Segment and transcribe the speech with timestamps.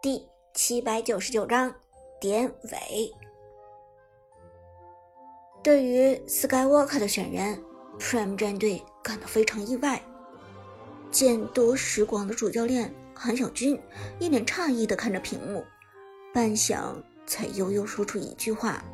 [0.00, 1.74] 第七百九十九章
[2.20, 3.12] 典韦。
[5.60, 7.60] 对于 Skywalker 的选人
[7.98, 10.00] ，Prime 战队感到非常意外。
[11.10, 13.76] 见多识广的主教练韩小军
[14.20, 15.64] 一脸诧异的看着屏幕，
[16.32, 16.94] 半晌
[17.26, 18.84] 才悠悠说出一句话：“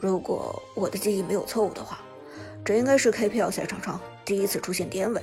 [0.00, 2.00] 如果我的记忆没有错误的话，
[2.64, 5.22] 这应该是 KPL 赛场上第一次出现典韦。”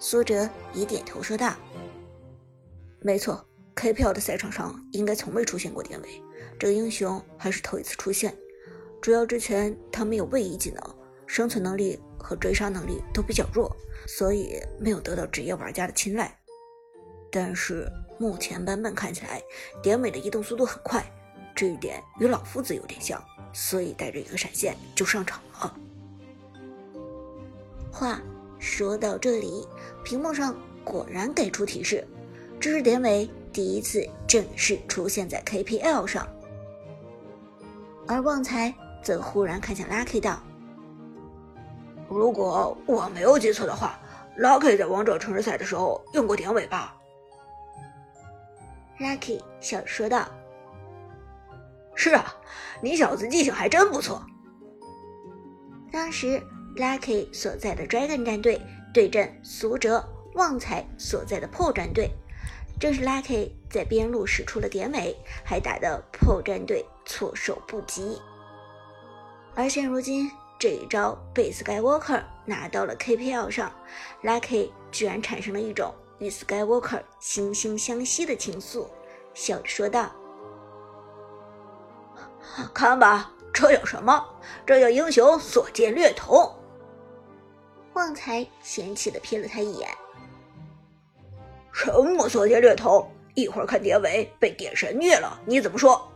[0.00, 1.52] 苏哲也点头说道。
[3.06, 3.40] 没错
[3.76, 6.20] ，KPL 的赛场上应该从未出现过典韦，
[6.58, 8.36] 这个英雄还是头一次出现。
[9.00, 10.82] 主要之前他没有位移技能，
[11.24, 13.70] 生存能力和追杀能力都比较弱，
[14.08, 16.36] 所以没有得到职业玩家的青睐。
[17.30, 17.88] 但是
[18.18, 19.40] 目前版本看起来，
[19.80, 21.06] 典韦的移动速度很快，
[21.54, 25.76] 这一点与老夫子有点像，所以带着一个闪现就上场了。
[27.92, 28.20] 话
[28.58, 29.64] 说到这里，
[30.02, 32.04] 屏幕上果然给出提示。
[32.58, 36.26] 这是典韦第一次正式出现在 KPL 上，
[38.08, 40.40] 而旺财则忽然看向 Lucky 道
[42.08, 43.98] ：“如果我没有记错的话
[44.38, 46.96] ，Lucky 在王者城市赛的时候用过典韦吧
[48.98, 50.26] ？”Lucky 笑着说道
[51.94, 52.34] ：“是啊，
[52.80, 54.24] 你小子记性还真不错。”
[55.92, 56.42] 当时
[56.74, 58.60] Lucky 所在的 Dragon 战队
[58.92, 60.04] 对阵苏哲、
[60.34, 62.10] 旺财所在的破战队。
[62.78, 68.20] 正是 Lucky 在边路使出了典韦，还打得破战队措手不及。
[69.54, 73.72] 而现如今这一招被 Skywalker 拿到了 KPL 上
[74.22, 78.86] ，Lucky 居然产生了一种与 Skywalker 惺惺相惜的情愫，
[79.32, 80.12] 笑着说道
[82.74, 84.22] ：“看吧，这有什么？
[84.66, 86.54] 这叫英雄所见略同。”
[87.94, 89.88] 旺财嫌弃的瞥了他一眼。
[91.76, 93.06] 什么所见略头？
[93.34, 96.10] 一会儿看典韦被点神虐了，你怎么说？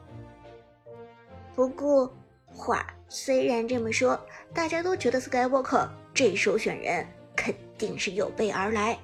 [1.55, 2.11] 不过
[2.47, 4.19] 话虽然这么说，
[4.55, 7.07] 大家都觉得 Skywalker 这首选人
[7.37, 8.99] 肯定是有备而来。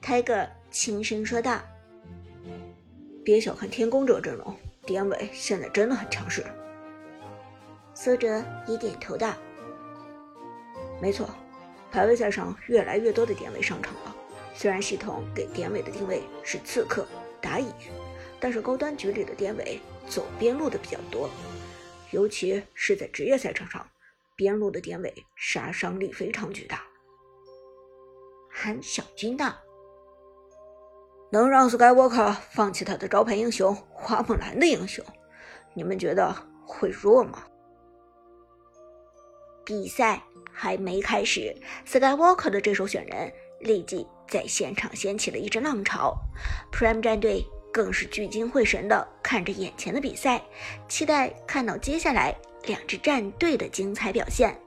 [0.00, 1.58] Tiger 轻声说道
[3.24, 4.54] ：“别小看天宫这阵容，
[4.86, 6.44] 典韦现在真的很强势。”
[7.92, 9.34] 苏哲也点头道
[11.02, 11.28] ：“没错，
[11.90, 14.16] 排位赛上越来越多的典韦上场了。”
[14.54, 17.06] 虽然系统给典韦的定位是刺客
[17.40, 17.66] 打野，
[18.38, 21.28] 但是高端局里的典韦走边路的比较多，
[22.10, 23.84] 尤其是在职业赛场上，
[24.36, 26.82] 边路的典韦杀伤力非常巨大。
[28.50, 29.54] 韩小军道
[31.32, 35.02] ：“能让 Skywalker 放弃他的招牌英雄花木兰的英雄，
[35.74, 36.34] 你们觉得
[36.66, 37.46] 会弱吗？”
[39.64, 44.06] 比赛还没开始，Skywalker 的这首选人立即。
[44.32, 46.16] 在现场掀起了一阵浪潮
[46.72, 50.40] ，Prime 战队更是聚精会神地看着眼前的比赛，
[50.88, 52.34] 期待看到接下来
[52.64, 54.58] 两支战队的精彩表现。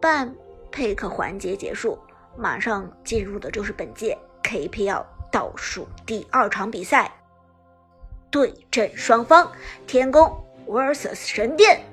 [0.00, 0.34] 半
[0.70, 1.98] 配克环节结束，
[2.38, 7.12] 马上进入的就是本届 KPL 倒数第二场比赛，
[8.30, 9.52] 对阵双方
[9.86, 10.34] 天宫
[10.66, 11.84] vs 神殿。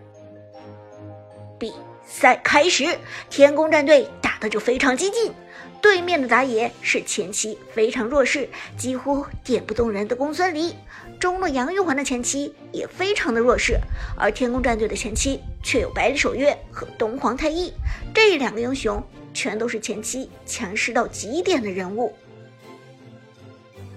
[1.60, 1.74] 比
[2.06, 2.98] 赛开始，
[3.30, 5.34] 天宫战队打的就非常激进。
[5.82, 10.76] 对面的打野是前期非常弱势，几乎点不动人的公孙离，
[11.20, 13.80] 中路杨玉环的前期也非常的弱势，
[14.18, 17.72] 而天宫战队的前期却有百里守约和东皇太一，
[18.14, 19.02] 这两个英雄
[19.34, 22.14] 全都是前期强势到极点的人物。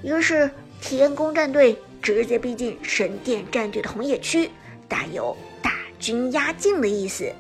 [0.03, 0.51] 于是
[0.81, 4.51] 天宫战队直接逼近神殿战队的红野区，
[4.89, 7.33] 大有大军压境的意思。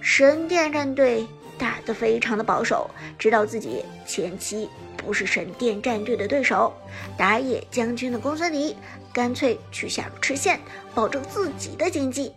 [0.00, 1.26] 神殿战队。
[1.58, 6.72] 打得非常的保守，知道自己前期不是神殿战队的对手，
[7.16, 8.76] 打野将军的公孙离
[9.12, 10.60] 干脆去下路吃线，
[10.94, 12.32] 保证自己的经济。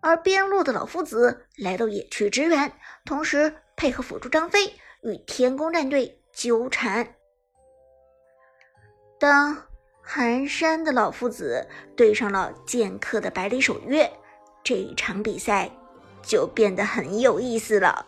[0.00, 2.72] 而边路的老夫子来到野区支援，
[3.04, 4.66] 同时配合辅助张飞
[5.02, 7.14] 与天宫战队纠缠。
[9.18, 9.56] 当
[10.02, 14.10] 寒山的老夫子对上了剑客的百里守约，
[14.62, 15.70] 这一场比赛
[16.22, 18.06] 就变得很有意思了。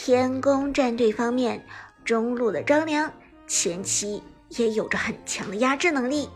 [0.00, 1.66] 天宫战队方面，
[2.04, 3.12] 中路的张良
[3.48, 6.30] 前期也有着很强的压制能力，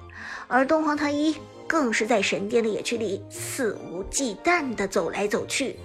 [0.49, 1.37] 而东皇太一
[1.69, 5.77] 更是在神殿的野区里肆无忌惮地走来走去，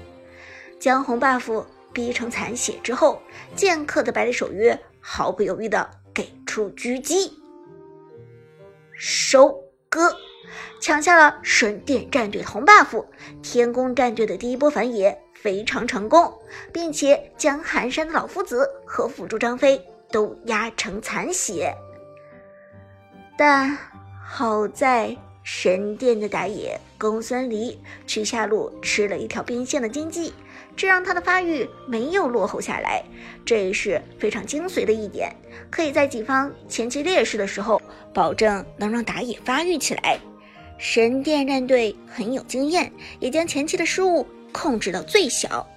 [0.79, 1.63] 将红 buff
[1.94, 3.21] 逼成残血之后，
[3.56, 7.31] 剑客的百里守约毫不犹豫地给出狙击，
[8.91, 9.56] 收
[9.88, 10.12] 割，
[10.81, 13.06] 抢下了神殿战队的红 buff，
[13.44, 15.21] 天宫战队的第一波反野。
[15.47, 16.29] 非常成功，
[16.73, 21.73] 并且将寒山的老夫子和辅助张飞都压成残血。
[23.38, 23.77] 但
[24.21, 30.33] 好在神殿的打野公孙离去下路吃了一条兵线的经济，
[30.75, 33.01] 这让他的发育没有落后下来，
[33.45, 35.33] 这也是非常精髓的一点，
[35.71, 37.81] 可以在己方前期劣势的时候，
[38.13, 40.19] 保证能让打野发育起来。
[40.77, 42.91] 神殿战队很有经验，
[43.21, 45.67] 也将前期的失误控制到最小。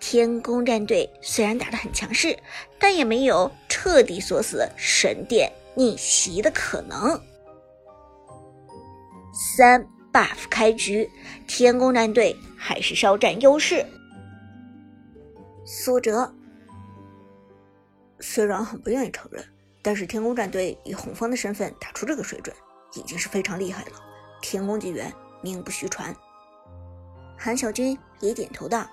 [0.00, 2.38] 天宫战队虽然打得很强势，
[2.78, 7.18] 但也没有彻底锁死神殿逆袭的可能。
[9.56, 11.10] 三 buff 开局，
[11.46, 13.84] 天宫战队还是稍占优势。
[15.64, 16.34] 苏哲
[18.20, 19.42] 虽然很不愿意承认，
[19.80, 22.54] 但是天宫战队以红方的身份打出这个水准，
[22.94, 23.92] 已经是非常厉害了。
[24.42, 25.10] 天宫纪元
[25.40, 26.14] 名不虚传。
[27.44, 28.86] 韩小军也点头道。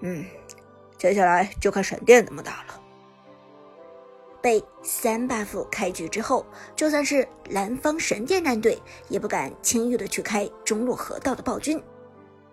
[0.00, 0.24] 嗯，
[0.96, 2.80] 接下来就看闪电怎么打了。
[4.40, 6.46] 被三 buff 开局之后，
[6.76, 11.82] 就算是蓝方神殿战队也不敢轻易的去开中路河道的暴君。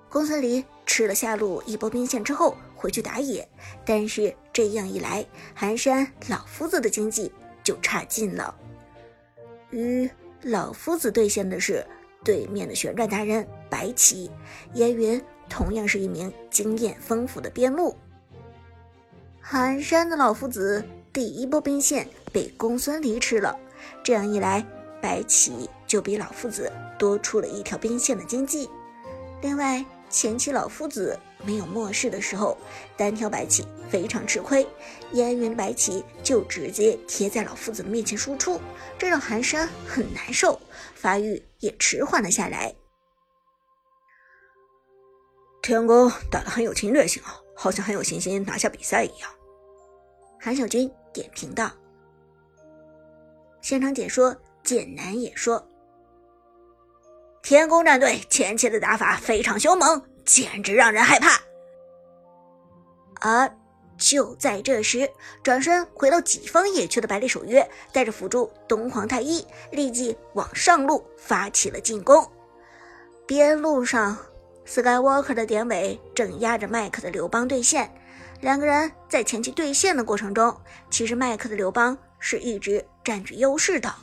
[0.09, 3.47] 公孙离吃了下路一波兵线之后回去打野，
[3.85, 5.23] 但是这样一来，
[5.53, 7.31] 寒山老夫子的经济
[7.63, 8.57] 就差劲了。
[9.69, 10.09] 与
[10.41, 11.85] 老夫子对线的是
[12.23, 14.29] 对面的旋转达人白起，
[14.73, 15.21] 烟云。
[15.47, 17.95] 同样是一名经验丰富的边路，
[19.39, 20.83] 寒山的老夫子
[21.13, 23.55] 第一波兵线被公孙离吃了，
[24.03, 24.65] 这样一来，
[24.99, 28.67] 白起就比老夫子多出了一条兵线的经济。
[29.43, 32.57] 另外，前期老夫子没有末世的时候，
[32.97, 34.67] 单挑白起非常吃亏，
[35.11, 38.59] 烟云白起就直接贴在老夫子的面前输出，
[38.97, 40.59] 这让寒山很难受，
[40.95, 42.73] 发育也迟缓了下来。
[45.65, 49.27] 天宫打得很有侵略性啊，好像很有信心拿下比赛一样。
[50.39, 51.71] 韩小军点评道。
[53.61, 55.67] 现场解说剑南也说
[57.41, 61.41] ：“天宫战队前期的打法非常凶猛，简直让人害怕。”
[63.21, 63.51] 而
[63.97, 65.09] 就在这时，
[65.41, 72.23] 转身回到己方野区的百里守约带着辅助东皇太一，立即往上路发起了进攻。
[73.25, 74.15] 边路上。
[74.67, 77.89] Skywalker 的典韦正压着麦克的刘邦对线，
[78.41, 80.55] 两个人在前期对线的过程中，
[80.89, 83.93] 其实麦克的刘邦是一直占据优势的。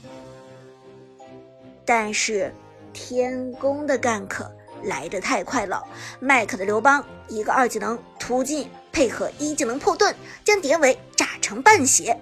[1.84, 2.54] 但是
[2.92, 4.46] 天宫的 gank
[4.84, 5.82] 来得太快了，
[6.20, 12.18] 麦克的刘邦一个二技能突进，配合一技能破盾，将典韦炸成半血。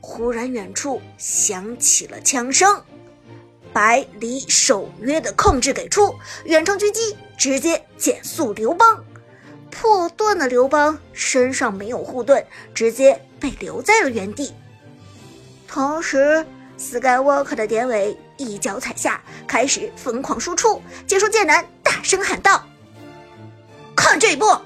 [0.00, 2.84] 忽然远处响起了枪声。
[3.74, 9.04] 百里守约的控制给出，远程狙击直接减速刘邦，
[9.68, 14.54] 破盾的刘邦身上没有护盾，直接被留在了原地。
[15.66, 16.46] 同时
[16.78, 20.80] ，Skywalker 的典韦一脚踩下，开始疯狂输出。
[21.04, 22.64] 解说剑南大声喊道
[23.96, 24.62] ：“看这一波！”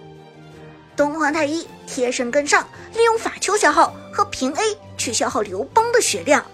[0.95, 6.45] 东皇太一贴身跟上，利用法球消耗和平 A 去消耗刘邦的血量，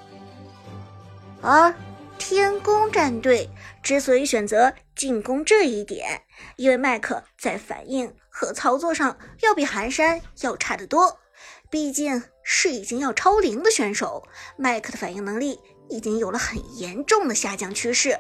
[1.43, 1.75] 而。
[2.35, 3.49] 天宫战队
[3.81, 6.21] 之所以选择进攻这一点，
[6.57, 11.21] 因为麦克在反应和操作上要比寒山要差得多。
[11.71, 14.27] 毕竟是已经要超龄的选手，
[14.57, 18.19] 麦克的反应能力已经有了很严重的下降趋势。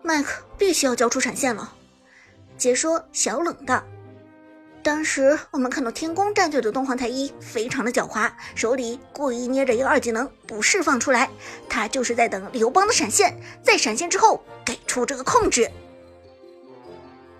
[0.00, 1.74] 麦克必须要交出闪现了。
[2.56, 3.82] 解说小冷道。
[4.82, 11.28] 当时我们看到天宫战队的东皇太一非常的狡猾，手里故意捏着一个二技能不释放出来，
[11.68, 15.70] 他就是在等刘邦的闪现，在闪现之后给出这个控制。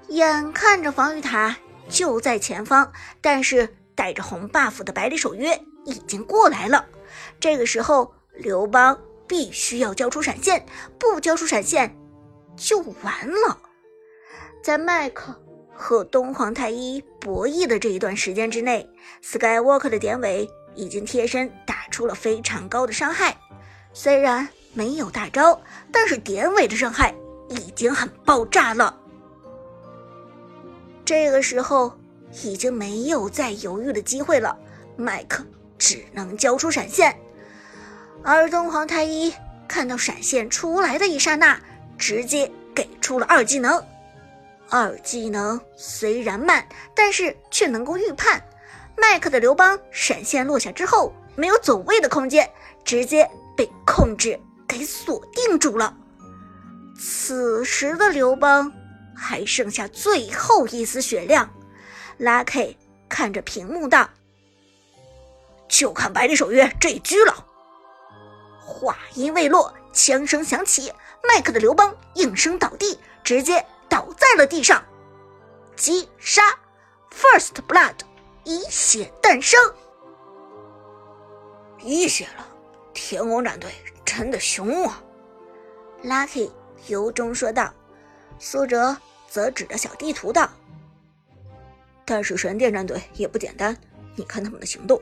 [0.08, 1.56] 眼看着防御塔
[1.88, 2.92] 就在前方，
[3.22, 6.84] 但是带着红 buff 的百里守约已经过来了，
[7.40, 10.66] 这个时候刘邦必须要交出闪现，
[10.98, 11.96] 不交出闪现
[12.54, 13.58] 就完了。
[14.62, 15.40] 在麦克。
[15.80, 18.86] 和东皇太一博弈的这一段时间之内
[19.24, 23.34] ，Skywalker 的典韦已经贴身打出了非常高的伤害。
[23.94, 25.58] 虽然没有大招，
[25.90, 27.14] 但是典韦的伤害
[27.48, 28.94] 已经很爆炸了。
[31.02, 31.98] 这个时候
[32.44, 34.54] 已经没有再犹豫的机会了，
[34.96, 35.42] 麦克
[35.78, 37.18] 只能交出闪现。
[38.22, 39.32] 而东皇太一
[39.66, 41.58] 看到闪现出来的一刹那，
[41.96, 43.82] 直接给出了二技能。
[44.70, 48.42] 二技能虽然慢，但是却能够预判。
[48.96, 52.48] 麦克的刘邦闪现落下之后，没有走位的空间，
[52.84, 55.96] 直接被控制给锁定住了。
[56.98, 58.70] 此时的刘邦
[59.16, 61.50] 还剩下最后一丝血量，
[62.18, 62.76] 拉 K
[63.08, 64.08] 看着屏幕道
[65.66, 67.46] ：“就看百里守约这一狙了。
[68.60, 70.92] 话音未落，枪声响起，
[71.26, 74.82] 麦克的刘邦应声倒地，直接倒在了地上。
[75.76, 76.42] 击杀
[77.10, 77.96] ，First Blood，
[78.44, 79.58] 以血诞生。
[81.82, 82.46] 一血了，
[82.94, 83.70] 天宫战队
[84.04, 85.02] 真的凶啊
[86.04, 86.50] ！Lucky
[86.86, 87.72] 由衷说道。
[88.38, 88.96] 苏哲
[89.28, 90.48] 则指着小地图道
[92.06, 93.76] ：“但是神殿战队也不简单，
[94.16, 95.00] 你看他们的行动。”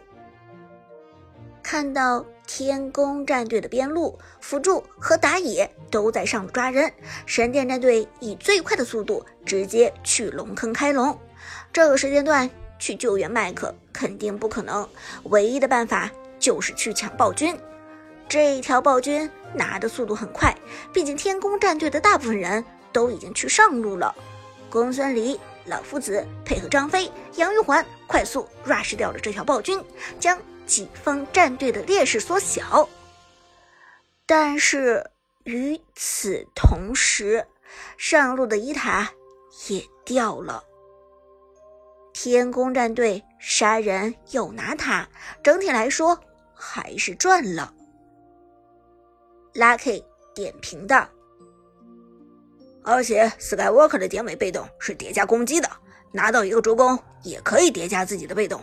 [1.62, 6.90] 看到天宫战队的边路辅助和打野都在上路抓人，
[7.26, 11.17] 神殿战队以最快的速度直接去龙坑开龙。
[11.73, 14.88] 这个时间段去救援麦克肯定不可能，
[15.25, 17.55] 唯一的办法就是去抢暴君。
[18.26, 20.57] 这一条暴君拿的速度很快，
[20.93, 22.64] 毕竟天宫战队的大部分人。
[22.90, 24.12] 都已经去上路了，
[24.71, 29.78] 公孙离、老夫子配合张飞、杨玉环快速 rush 掉了这条暴君，
[30.19, 30.37] 将
[30.69, 32.89] 己方战队的劣势缩小。
[34.27, 35.11] 但是
[35.45, 37.45] 与此同时，
[37.97, 39.11] 上路的伊塔
[39.69, 40.63] 也掉了。
[42.13, 45.09] 天宫战队杀人又拿塔，
[45.43, 46.21] 整体来说
[46.55, 47.73] 还是赚了。
[49.55, 51.09] Lucky 点评道。
[52.85, 55.71] 而且，Skywalker 的典韦被动是叠加攻击的，
[56.13, 58.63] 拿到一个助攻也可以叠加自己的被动。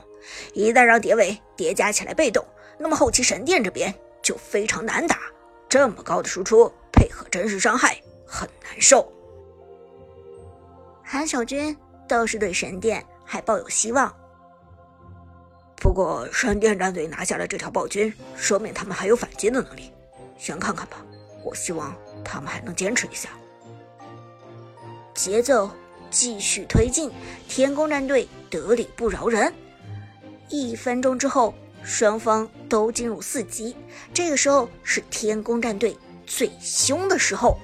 [0.53, 2.45] 一旦让叠尾叠加起来被动，
[2.77, 5.19] 那么后期神殿这边就非常难打。
[5.67, 9.11] 这么高的输出配合真实伤害，很难受。
[11.03, 11.75] 韩小军
[12.07, 14.13] 倒是对神殿还抱有希望。
[15.75, 19.91] 不过，神殿战队拿下了这条暴君，说明他们还有反击的能力。
[20.37, 20.97] 先看看吧，
[21.43, 23.29] 我希望他们还能坚持一下。
[25.13, 25.69] 节奏
[26.09, 27.11] 继续推进，
[27.47, 29.53] 天宫战队得理不饶人。
[30.49, 33.75] 一分钟之后，双方都进入四级。
[34.13, 37.57] 这个时候是天宫战队最凶的时候，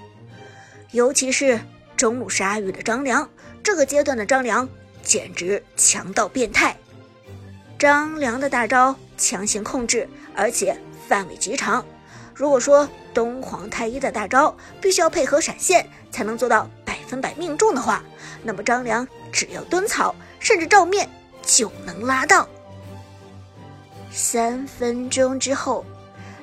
[0.91, 1.59] 尤其是
[1.95, 3.29] 中路鲨鱼的张良。
[3.63, 4.67] 这个阶段的张良
[5.03, 6.75] 简直强到变态。
[7.77, 10.75] 张良的大招强行控制，而且
[11.07, 11.85] 范围极长。
[12.33, 16.97] 如果说东皇太一的大招必须要配合闪现才能做到百。
[17.11, 18.01] 分百命中的话，
[18.41, 21.09] 那么张良只要蹲草，甚至照面
[21.45, 22.47] 就能拉到。
[24.11, 25.85] 三分钟之后，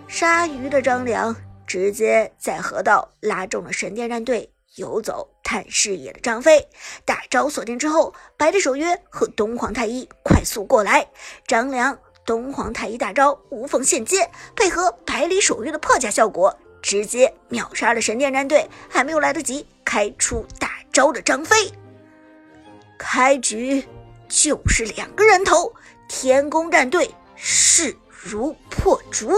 [0.08, 6.66] 鲨鱼的张良直接在河道拉中了神殿战队游走探视野的张飞，
[7.04, 11.06] 大招锁定之后，百里守约和东皇太一快速过来，
[11.46, 19.66] 张良东皇太一大招无缝衔接，配合百里守约的破甲效果，直接秒杀了神殿战队，还没有来得及。
[19.84, 21.56] 开出大招的张飞，
[22.98, 23.82] 开局
[24.28, 25.74] 就是两个人头，
[26.08, 29.28] 天宫战队势如破竹。